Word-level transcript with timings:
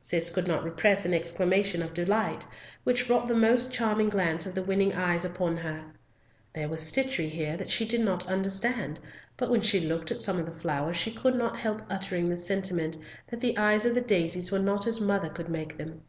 Cis 0.00 0.30
could 0.30 0.48
not 0.48 0.64
repress 0.64 1.04
an 1.04 1.12
exclamation 1.12 1.82
of 1.82 1.92
delight, 1.92 2.46
which 2.84 3.06
brought 3.06 3.28
the 3.28 3.34
most 3.34 3.70
charming 3.70 4.08
glance 4.08 4.46
of 4.46 4.54
the 4.54 4.62
winning 4.62 4.94
eyes 4.94 5.26
upon 5.26 5.58
her. 5.58 5.84
There 6.54 6.70
was 6.70 6.80
stitchery 6.80 7.28
here 7.28 7.58
that 7.58 7.68
she 7.68 7.84
did 7.86 8.00
not 8.00 8.26
understand, 8.26 8.98
but 9.36 9.50
when 9.50 9.60
she 9.60 9.80
looked 9.80 10.10
at 10.10 10.22
some 10.22 10.38
of 10.38 10.46
the 10.46 10.58
flowers, 10.58 10.96
she 10.96 11.12
could 11.12 11.34
not 11.34 11.58
help 11.58 11.82
uttering 11.90 12.30
the 12.30 12.38
sentiment 12.38 12.96
that 13.30 13.42
the 13.42 13.58
eyes 13.58 13.84
of 13.84 13.94
the 13.94 14.00
daisies 14.00 14.50
were 14.50 14.58
not 14.58 14.86
as 14.86 15.02
mother 15.02 15.28
could 15.28 15.50
make 15.50 15.76
them. 15.76 16.00